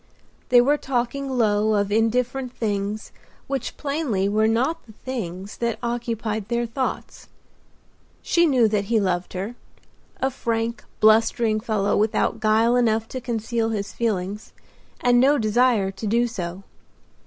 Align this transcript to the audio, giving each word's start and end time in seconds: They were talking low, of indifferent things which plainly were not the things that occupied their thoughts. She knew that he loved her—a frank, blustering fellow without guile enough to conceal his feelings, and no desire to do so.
They 0.49 0.61
were 0.61 0.77
talking 0.77 1.29
low, 1.29 1.75
of 1.75 1.91
indifferent 1.91 2.53
things 2.53 3.11
which 3.45 3.77
plainly 3.77 4.27
were 4.27 4.47
not 4.47 4.83
the 4.87 4.93
things 4.93 5.57
that 5.57 5.77
occupied 5.83 6.47
their 6.47 6.65
thoughts. 6.65 7.27
She 8.23 8.47
knew 8.47 8.67
that 8.67 8.85
he 8.85 8.99
loved 8.99 9.33
her—a 9.33 10.31
frank, 10.31 10.83
blustering 11.01 11.59
fellow 11.59 11.95
without 11.95 12.39
guile 12.39 12.75
enough 12.75 13.07
to 13.09 13.21
conceal 13.21 13.69
his 13.69 13.93
feelings, 13.93 14.53
and 15.01 15.19
no 15.19 15.37
desire 15.37 15.91
to 15.91 16.07
do 16.07 16.25
so. 16.25 16.63